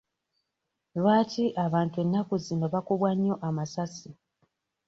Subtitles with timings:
[0.99, 4.09] Lwaki abantu ennaku zino bakubwa nnyo amasasi?